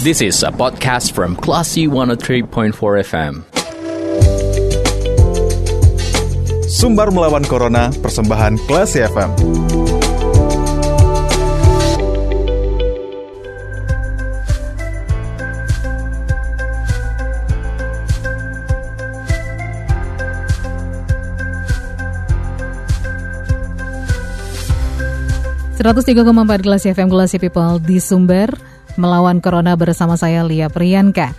[0.00, 2.72] This is a podcast from Classy 103.4
[3.04, 3.44] FM.
[6.72, 9.28] Sumbar melawan Corona, persembahan Classy FM.
[25.76, 31.36] Seratus tiga empat Gelas FM Gelas People di Sumber melawan Corona bersama saya Lia Priyanka.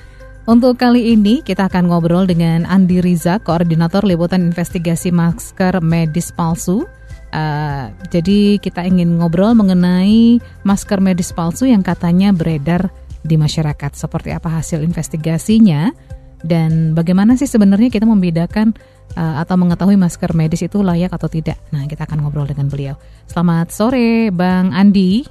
[0.50, 6.88] Untuk kali ini kita akan ngobrol dengan Andi Riza, Koordinator Liputan Investigasi Masker Medis Palsu.
[7.32, 12.92] Uh, jadi kita ingin ngobrol mengenai masker medis palsu yang katanya beredar
[13.24, 13.96] di masyarakat.
[13.96, 15.96] Seperti apa hasil investigasinya
[16.44, 18.74] dan bagaimana sih sebenarnya kita membedakan
[19.14, 21.62] uh, atau mengetahui masker medis itu layak atau tidak.
[21.70, 22.98] Nah, kita akan ngobrol dengan beliau.
[23.30, 25.24] Selamat sore, Bang Andi.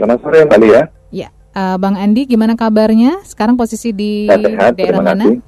[0.00, 0.95] Selamat sore, Mbak Lia.
[1.56, 3.24] Uh, Bang Andi, gimana kabarnya?
[3.24, 5.24] Sekarang posisi di sehat, daerah mana?
[5.24, 5.40] Kasih.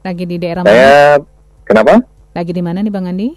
[0.00, 1.28] Lagi di daerah Saya, mana?
[1.68, 1.94] kenapa?
[2.32, 3.36] Lagi di mana nih, Bang Andi?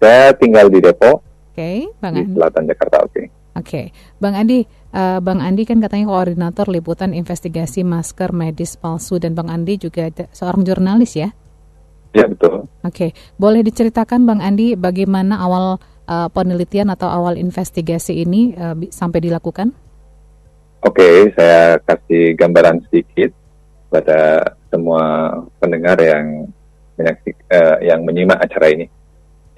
[0.00, 1.20] Saya tinggal di Depok.
[1.20, 2.32] Oke, okay, Bang di Andi.
[2.40, 3.12] selatan Jakarta, oke.
[3.12, 3.24] Okay.
[3.28, 3.86] Oke, okay.
[4.16, 4.64] Bang Andi,
[4.96, 10.08] uh, Bang Andi kan katanya koordinator liputan investigasi masker medis palsu dan Bang Andi juga
[10.32, 11.36] seorang jurnalis ya?
[12.16, 12.64] Ya betul.
[12.80, 13.10] Oke, okay.
[13.36, 15.76] boleh diceritakan Bang Andi bagaimana awal
[16.08, 19.76] uh, penelitian atau awal investigasi ini uh, sampai dilakukan?
[20.86, 23.34] Oke, okay, saya kasih gambaran sedikit
[23.90, 26.46] pada semua pendengar yang
[26.94, 28.86] menyaksik, uh, yang menyimak acara ini.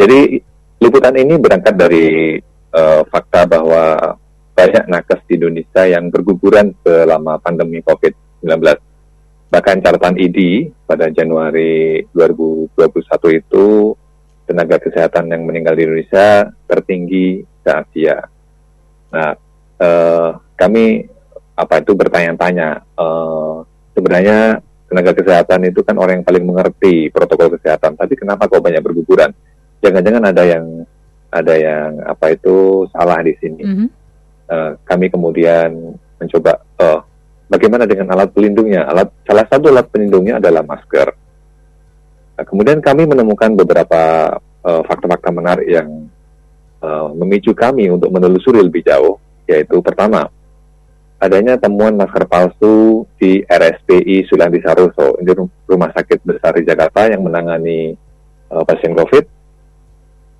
[0.00, 0.40] Jadi
[0.80, 2.40] liputan ini berangkat dari
[2.72, 4.16] uh, fakta bahwa
[4.56, 8.48] banyak nakes di Indonesia yang berguguran selama pandemi COVID-19.
[9.52, 12.72] Bahkan catatan ID pada Januari 2021
[13.36, 13.92] itu
[14.48, 18.16] tenaga kesehatan yang meninggal di Indonesia tertinggi se Asia.
[19.12, 19.36] Nah,
[19.76, 21.17] uh, kami
[21.58, 23.66] apa itu bertanya-tanya, uh,
[23.98, 28.78] sebenarnya tenaga kesehatan itu kan orang yang paling mengerti protokol kesehatan, tapi kenapa kok banyak
[28.78, 29.34] berguguran?
[29.82, 30.64] Jangan-jangan ada yang
[31.28, 33.62] ada yang apa itu salah di sini.
[33.66, 33.88] Mm -hmm.
[34.48, 37.02] uh, kami kemudian mencoba uh,
[37.50, 38.86] bagaimana dengan alat pelindungnya.
[38.86, 41.10] Alat salah satu alat pelindungnya adalah masker.
[42.38, 44.30] Nah, kemudian kami menemukan beberapa
[44.62, 46.06] fakta-fakta uh, menarik yang
[46.86, 49.18] uh, memicu kami untuk menelusuri lebih jauh,
[49.50, 50.30] yaitu pertama
[51.18, 55.34] adanya temuan masker palsu di RSPI Sulianti Saroso, ini
[55.66, 57.94] rumah sakit besar di Jakarta yang menangani
[58.54, 59.38] uh, pasien COVID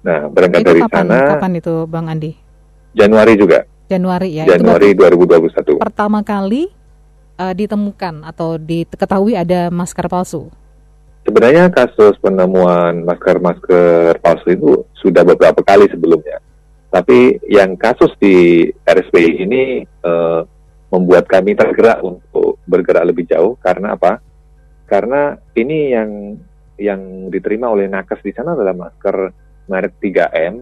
[0.08, 1.18] Nah, berangkat itu dari kapan, sana.
[1.36, 2.32] Kapan itu, Bang Andi?
[2.94, 3.58] Januari juga.
[3.88, 4.44] Januari ya.
[4.46, 5.80] Januari 2021.
[5.80, 6.70] Pertama kali
[7.40, 10.52] uh, ditemukan atau diketahui ada masker palsu.
[11.28, 16.40] Sebenarnya kasus penemuan masker-masker palsu itu sudah beberapa kali sebelumnya.
[16.88, 20.40] Tapi yang kasus di RSPI ini uh,
[20.88, 24.20] membuat kami tergerak untuk bergerak lebih jauh karena apa?
[24.88, 26.10] Karena ini yang
[26.80, 29.16] yang diterima oleh nakes di sana adalah masker
[29.68, 30.54] merek 3M.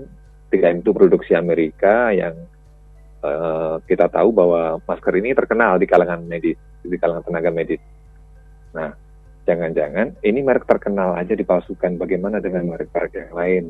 [0.50, 2.34] 3M itu produksi Amerika yang
[3.22, 7.82] uh, kita tahu bahwa masker ini terkenal di kalangan medis, di kalangan tenaga medis.
[8.74, 8.90] Nah,
[9.46, 11.94] jangan-jangan ini merek terkenal aja dipalsukan.
[12.00, 13.64] Bagaimana dengan merek-merek yang lain?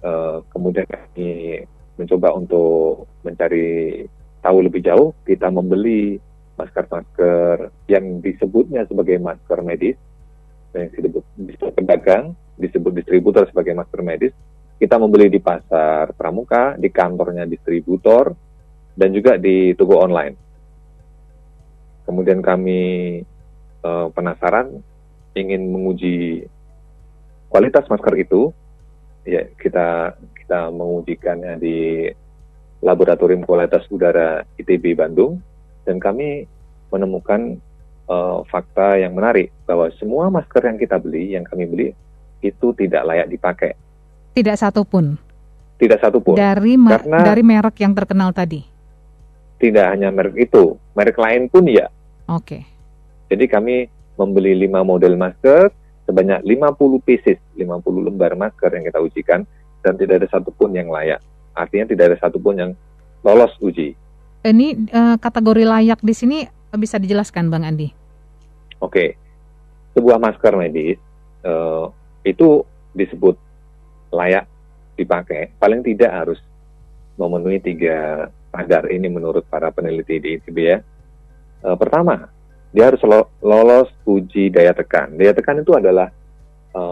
[0.00, 1.60] Uh, kemudian kami
[2.00, 4.08] mencoba untuk mencari
[4.40, 5.12] tahu lebih jauh.
[5.24, 6.18] Kita membeli
[6.60, 9.96] masker-masker yang disebutnya sebagai masker medis,
[10.76, 11.24] yang disebut,
[11.72, 14.34] pedagang, disebut distributor sebagai masker medis,
[14.76, 18.32] kita membeli di pasar pramuka, di kantornya distributor,
[18.96, 20.36] dan juga di toko online.
[22.04, 22.80] Kemudian kami
[23.84, 24.80] uh, penasaran,
[25.36, 26.44] ingin menguji
[27.48, 28.52] kualitas masker itu,
[29.24, 32.08] ya kita kita mengujikannya di
[32.80, 35.40] Laboratorium Kualitas Udara ITB Bandung,
[35.84, 36.48] dan kami
[36.88, 37.60] menemukan
[38.08, 41.88] uh, fakta yang menarik bahwa semua masker yang kita beli, yang kami beli,
[42.40, 43.72] itu tidak layak dipakai.
[44.32, 45.14] Tidak satu pun.
[45.80, 46.36] Tidak satu pun.
[46.36, 48.60] Dari Karena dari merek yang terkenal tadi.
[49.60, 51.88] Tidak hanya merek itu, merek lain pun ya.
[52.28, 52.60] Oke.
[52.60, 52.62] Okay.
[53.30, 53.76] Jadi kami
[54.16, 55.70] membeli 5 model masker
[56.08, 59.40] sebanyak 50 pieces, 50 lembar masker yang kita ujikan
[59.80, 61.22] dan tidak ada satupun yang layak.
[61.60, 62.70] Artinya tidak ada satupun yang
[63.20, 63.92] lolos uji.
[64.40, 66.38] Ini uh, kategori layak di sini
[66.80, 67.92] bisa dijelaskan, Bang Andi?
[68.80, 69.08] Oke, okay.
[69.92, 70.96] sebuah masker medis
[71.44, 71.92] uh,
[72.24, 72.64] itu
[72.96, 73.36] disebut
[74.10, 74.48] layak
[74.96, 76.40] dipakai, paling tidak harus
[77.20, 80.78] memenuhi tiga standar ini menurut para peneliti di ITB ya.
[81.62, 82.28] E, pertama,
[82.74, 85.14] dia harus lo lolos uji daya tekan.
[85.14, 86.10] Daya tekan itu adalah
[86.74, 86.82] e,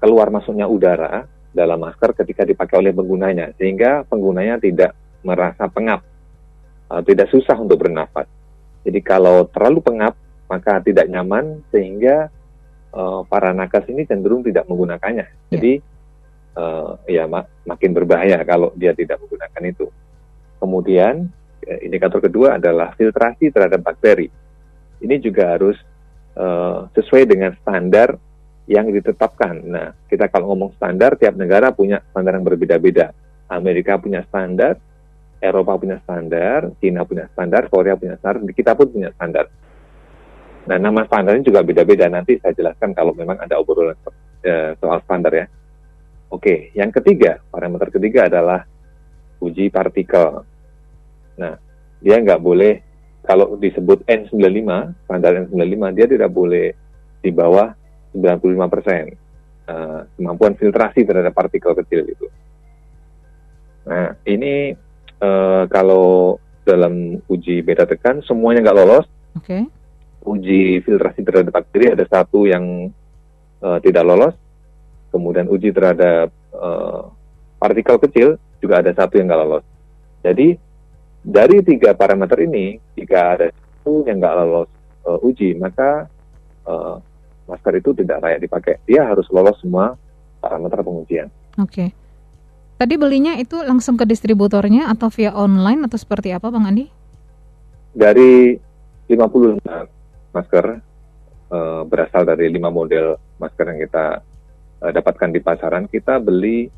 [0.00, 4.92] keluar masuknya udara dalam masker ketika dipakai oleh penggunanya, sehingga penggunanya tidak
[5.22, 6.02] merasa pengap,
[6.90, 8.26] e, tidak susah untuk bernafas.
[8.84, 12.28] Jadi kalau terlalu pengap maka tidak nyaman sehingga
[12.94, 15.26] uh, para nakes ini cenderung tidak menggunakannya.
[15.26, 15.56] Ya.
[15.56, 15.72] Jadi
[16.54, 19.86] uh, ya mak makin berbahaya kalau dia tidak menggunakan itu.
[20.62, 21.28] Kemudian
[21.66, 24.30] eh, indikator kedua adalah filtrasi terhadap bakteri.
[25.04, 25.76] Ini juga harus
[26.38, 28.16] uh, sesuai dengan standar
[28.64, 29.54] yang ditetapkan.
[29.64, 33.12] Nah, kita kalau ngomong standar, tiap negara punya standar yang berbeda-beda.
[33.52, 34.80] Amerika punya standar,
[35.36, 39.46] Eropa punya standar, Cina punya standar, Korea punya standar, kita pun punya standar.
[40.64, 42.08] Nah, nama standarnya juga beda-beda.
[42.08, 44.00] Nanti saya jelaskan kalau memang ada obrolan
[44.40, 45.46] eh, soal standar ya.
[46.32, 48.64] Oke, yang ketiga, parameter ketiga adalah
[49.44, 50.40] uji partikel.
[51.36, 51.60] Nah,
[52.00, 52.80] dia nggak boleh,
[53.28, 54.70] kalau disebut N95,
[55.04, 56.72] standar N95, dia tidak boleh
[57.20, 57.83] di bawah
[58.14, 59.04] 95 persen
[59.66, 62.26] uh, kemampuan filtrasi terhadap partikel kecil itu.
[63.84, 64.72] Nah, ini
[65.20, 69.06] uh, kalau dalam uji beta tekan semuanya nggak lolos.
[69.36, 69.44] Oke.
[69.44, 69.62] Okay.
[70.24, 72.88] Uji filtrasi terhadap bakteri ada satu yang
[73.60, 74.34] uh, tidak lolos.
[75.12, 77.12] Kemudian uji terhadap uh,
[77.60, 78.28] partikel kecil
[78.58, 79.64] juga ada satu yang nggak lolos.
[80.24, 80.56] Jadi
[81.24, 84.70] dari tiga parameter ini, jika ada satu yang nggak lolos
[85.04, 86.08] uh, uji, maka
[86.64, 86.96] uh,
[87.64, 88.76] masker itu tidak layak dipakai.
[88.84, 89.96] Dia harus lolos semua
[90.44, 91.32] parameter pengujian.
[91.56, 91.72] Oke.
[91.72, 91.88] Okay.
[92.76, 96.84] Tadi belinya itu langsung ke distributornya atau via online atau seperti apa Bang Andi?
[97.96, 98.52] Dari
[99.08, 100.64] 50 masker
[101.48, 104.20] uh, berasal dari lima model masker yang kita
[104.84, 106.68] uh, dapatkan di pasaran, kita beli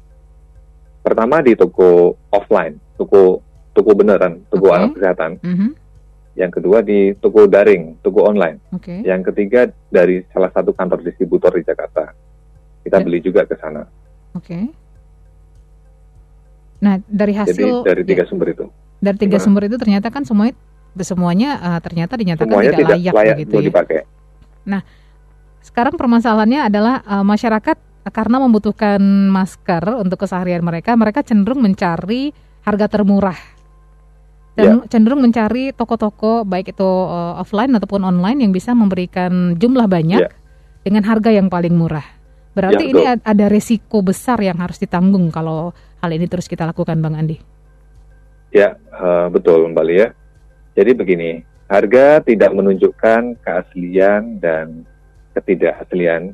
[1.02, 3.42] pertama di toko offline, toko
[3.74, 4.76] toko beneran, toko okay.
[4.78, 5.32] alat kesehatan.
[5.42, 5.70] Mm -hmm.
[6.36, 8.60] Yang kedua di toko daring, toko online.
[8.76, 9.00] Okay.
[9.00, 12.12] Yang ketiga dari salah satu kantor distributor di Jakarta.
[12.84, 13.88] Kita beli juga ke sana.
[14.36, 14.44] Oke.
[14.44, 14.64] Okay.
[16.84, 18.66] Nah, dari hasil Jadi dari tiga ya, sumber itu.
[19.00, 19.44] Dari tiga Gimana?
[19.48, 20.54] sumber itu ternyata kan semuanya
[20.96, 23.64] semuanya uh, ternyata dinyatakan semuanya tidak, tidak layak, layak begitu ya.
[23.72, 23.98] dipakai.
[24.68, 24.80] Nah,
[25.64, 27.76] sekarang permasalahannya adalah uh, masyarakat
[28.12, 29.00] karena membutuhkan
[29.32, 32.30] masker untuk keseharian mereka, mereka cenderung mencari
[32.62, 33.55] harga termurah.
[34.56, 34.88] Dan ya.
[34.88, 40.32] cenderung mencari toko-toko baik itu uh, offline ataupun online yang bisa memberikan jumlah banyak ya.
[40.80, 42.04] dengan harga yang paling murah.
[42.56, 46.96] Berarti ya, ini ada resiko besar yang harus ditanggung kalau hal ini terus kita lakukan,
[47.04, 47.36] Bang Andi.
[48.48, 50.08] Ya, uh, betul Mbak Lia.
[50.72, 54.88] Jadi begini, harga tidak menunjukkan keaslian dan
[55.36, 56.32] ketidakaslian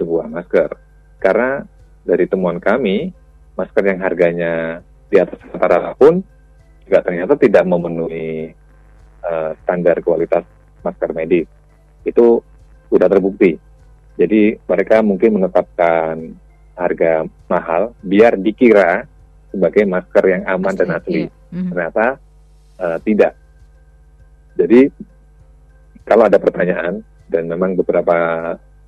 [0.00, 0.80] sebuah masker.
[1.20, 1.60] Karena
[2.08, 3.12] dari temuan kami,
[3.52, 4.80] masker yang harganya
[5.12, 6.24] di atas rata-rata pun
[6.90, 8.50] juga ternyata tidak memenuhi
[9.22, 10.42] uh, standar kualitas
[10.82, 11.46] masker medis.
[12.02, 12.42] Itu
[12.90, 13.54] sudah terbukti.
[14.18, 16.34] Jadi mereka mungkin menetapkan
[16.74, 19.06] harga mahal biar dikira
[19.54, 21.14] sebagai masker yang aman Asli, dan asli.
[21.14, 21.30] Iya.
[21.30, 21.70] Mm-hmm.
[21.70, 22.06] Ternyata
[22.82, 23.32] uh, tidak.
[24.58, 24.80] Jadi
[26.02, 28.18] kalau ada pertanyaan dan memang beberapa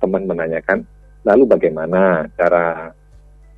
[0.03, 0.83] teman menanyakan,
[1.23, 2.91] lalu bagaimana cara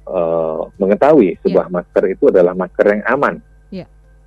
[0.05, 1.73] uh, mengetahui sebuah yeah.
[1.81, 3.41] masker itu adalah masker yang aman.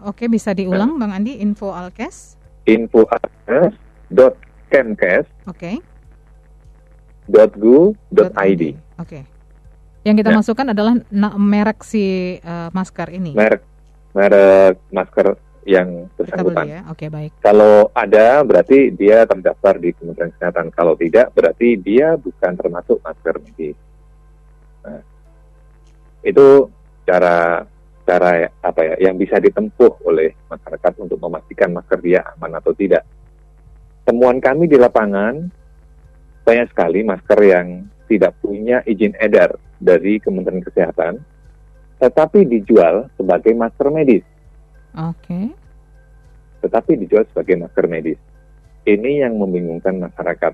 [0.05, 1.07] Oke, bisa diulang, nah.
[1.07, 2.35] Bang Andi, infoalkes?
[2.65, 5.25] infoalkes.kemenkes.
[5.47, 5.79] Oke.
[7.25, 7.97] .go.id.
[8.21, 8.69] Oke.
[9.01, 9.25] Okay.
[10.05, 10.37] Yang kita ya.
[10.37, 10.93] masukkan adalah
[11.41, 13.33] merek si uh, masker ini.
[13.33, 13.65] Merek
[14.13, 15.33] merek masker
[15.65, 16.65] yang bersangkutan.
[16.69, 16.81] Ya?
[16.87, 17.31] Oke, okay, baik.
[17.41, 20.69] Kalau ada berarti dia terdaftar di Kementerian Kesehatan.
[20.69, 23.77] Kalau tidak berarti dia bukan termasuk masker medis.
[24.85, 25.01] Nah,
[26.21, 26.69] itu
[27.05, 27.65] cara
[28.05, 33.01] cara apa ya yang bisa ditempuh oleh masyarakat untuk memastikan masker dia aman atau tidak.
[34.05, 35.49] Temuan kami di lapangan
[36.45, 41.17] banyak sekali masker yang tidak punya izin edar dari Kementerian Kesehatan,
[41.97, 44.21] tetapi dijual sebagai masker medis.
[44.95, 45.51] Oke.
[46.63, 48.19] Tetapi dijual sebagai masker medis.
[48.87, 50.53] Ini yang membingungkan masyarakat.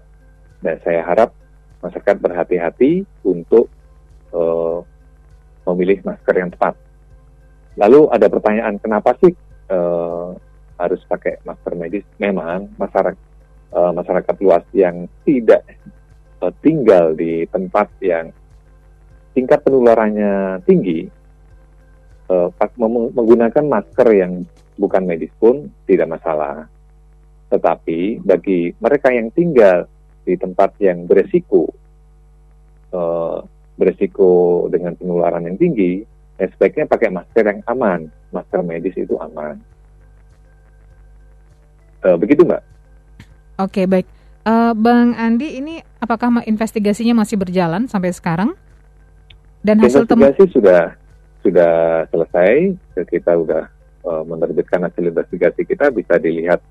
[0.62, 1.34] Dan saya harap
[1.82, 3.70] masyarakat berhati-hati untuk
[4.34, 4.82] uh,
[5.72, 6.78] memilih masker yang tepat.
[7.78, 9.34] Lalu ada pertanyaan, kenapa sih
[9.72, 10.36] uh,
[10.78, 12.06] harus pakai masker medis?
[12.18, 13.18] Memang masyarakat
[13.72, 15.64] uh, masyarakat luas yang tidak
[16.44, 18.30] uh, tinggal di tempat yang
[19.32, 21.08] tingkat penularannya tinggi,
[22.32, 22.50] uh,
[23.12, 24.48] menggunakan masker yang
[24.80, 26.72] bukan medis pun tidak masalah.
[27.52, 29.92] Tetapi bagi mereka yang tinggal
[30.24, 31.68] di tempat yang beresiko,
[32.96, 33.44] uh,
[33.76, 36.08] beresiko dengan penularan yang tinggi,
[36.40, 38.08] ya sebaiknya pakai masker yang aman.
[38.32, 39.60] Masker medis itu aman.
[42.02, 42.64] Uh, begitu, Mbak?
[43.62, 44.08] Oke, baik.
[44.42, 48.58] Uh, Bang Andi, ini apakah investigasinya masih berjalan sampai sekarang?
[49.62, 50.98] Dan hasil investigasi sudah
[51.42, 52.78] sudah selesai.
[53.06, 53.64] Kita sudah
[54.06, 56.62] uh, menerbitkan hasil investigasi kita bisa dilihat.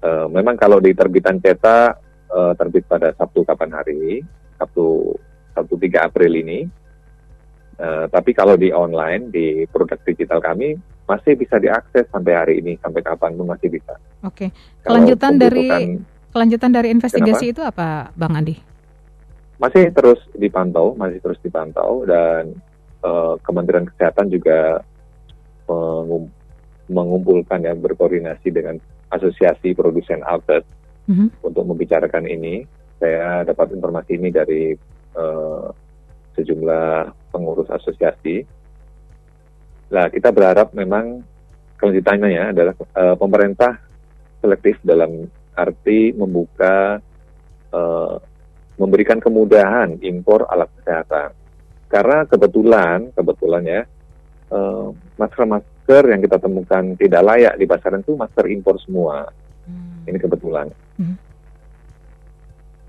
[0.00, 2.00] Uh, memang kalau di terbitan cetak
[2.32, 4.24] uh, terbit pada Sabtu kapan hari,
[4.56, 5.16] Sabtu
[5.52, 6.60] Sabtu 3 April ini.
[7.80, 10.76] Uh, tapi kalau di online di produk digital kami
[11.08, 13.96] masih bisa diakses sampai hari ini sampai kapan pun masih bisa.
[14.22, 14.52] Oke.
[14.84, 15.96] Kelanjutan dari
[16.30, 17.56] kelanjutan dari investigasi kenapa?
[17.56, 18.56] itu apa, Bang Andi?
[19.58, 22.54] Masih terus dipantau, masih terus dipantau dan
[23.04, 24.84] uh, Kementerian Kesehatan juga
[25.70, 26.26] mengum,
[26.90, 28.82] mengumpulkan ya berkoordinasi dengan
[29.14, 30.66] Asosiasi Produsen Alkes
[31.06, 31.46] mm-hmm.
[31.46, 32.66] untuk membicarakan ini.
[33.00, 34.76] Saya dapat informasi ini dari
[35.16, 35.72] uh,
[36.36, 38.44] sejumlah pengurus asosiasi
[39.90, 41.20] Nah, kita berharap memang
[41.76, 43.82] kelanjutannya ya adalah uh, pemerintah
[44.38, 45.26] selektif dalam
[45.58, 47.02] arti membuka,
[47.74, 48.16] uh,
[48.78, 51.34] memberikan kemudahan impor alat kesehatan.
[51.90, 53.82] Karena kebetulan, kebetulan ya,
[54.54, 59.26] uh, masker-masker yang kita temukan tidak layak di pasaran itu masker impor semua.
[59.66, 60.06] Hmm.
[60.06, 60.70] Ini kebetulan.
[60.96, 61.18] Hmm.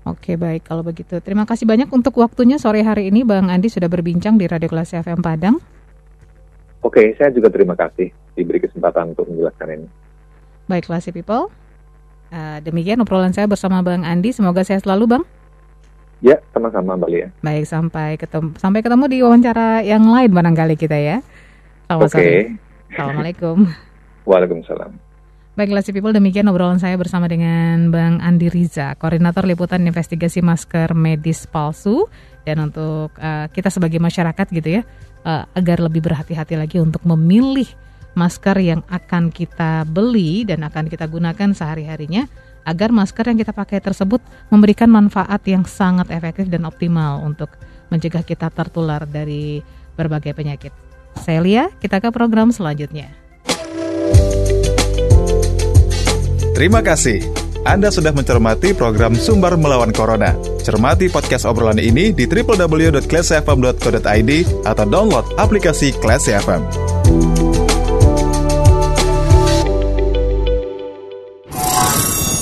[0.02, 1.18] Oke baik kalau begitu.
[1.22, 4.94] Terima kasih banyak untuk waktunya sore hari ini Bang Andi sudah berbincang di Radio Kelas
[4.94, 5.58] FM Padang.
[6.82, 9.86] Oke, saya juga terima kasih diberi kesempatan untuk menjelaskan ini.
[10.66, 11.46] Baiklah si people.
[12.34, 14.34] Uh, demikian obrolan saya bersama Bang Andi.
[14.34, 15.24] Semoga sehat selalu, Bang.
[16.22, 17.28] Ya, sama-sama Mbak Lia.
[17.42, 21.18] Baik, sampai ketemu sampai ketemu di wawancara yang lain barangkali kita ya.
[21.90, 22.06] Oke.
[22.14, 22.38] Okay.
[22.94, 23.66] Assalamualaikum.
[24.30, 24.94] Waalaikumsalam.
[25.52, 30.96] Baiklah si people, demikian obrolan saya bersama dengan Bang Andi Riza, Koordinator Liputan Investigasi Masker
[30.96, 32.08] Medis Palsu.
[32.46, 34.82] Dan untuk uh, kita sebagai masyarakat gitu ya,
[35.26, 37.66] uh, agar lebih berhati-hati lagi untuk memilih
[38.14, 42.28] masker yang akan kita beli dan akan kita gunakan sehari-harinya
[42.62, 47.50] agar masker yang kita pakai tersebut memberikan manfaat yang sangat efektif dan optimal untuk
[47.92, 49.60] mencegah kita tertular dari
[49.94, 50.72] berbagai penyakit.
[51.20, 53.12] Saya Lia, kita ke program selanjutnya.
[56.56, 57.20] Terima kasih.
[57.62, 60.34] Anda sudah mencermati program Sumber Melawan Corona.
[60.66, 64.32] Cermati podcast obrolan ini di www.classfm.co.id
[64.66, 66.66] atau download aplikasi Classy FM.